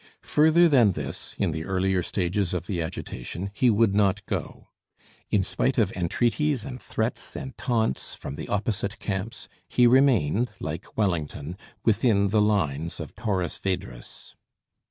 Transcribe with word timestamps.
Further 0.23 0.67
than 0.67 0.93
this, 0.93 1.35
in 1.37 1.51
the 1.51 1.63
earlier 1.63 2.01
stages 2.01 2.55
of 2.55 2.65
the 2.65 2.81
agitation, 2.81 3.51
he 3.53 3.69
would 3.69 3.93
not 3.93 4.25
go. 4.25 4.69
In 5.29 5.43
spite 5.43 5.77
of 5.77 5.91
entreaties 5.91 6.65
and 6.65 6.81
threats 6.81 7.35
and 7.35 7.55
taunts 7.55 8.15
from 8.15 8.33
the 8.33 8.47
opposite 8.47 8.97
camps, 8.97 9.47
he 9.69 9.85
remained, 9.85 10.49
like 10.59 10.97
Wellington, 10.97 11.55
'within 11.85 12.29
the 12.29 12.41
lines 12.41 12.99
of 12.99 13.13
Torres 13.15 13.59
Vedras.' 13.59 14.33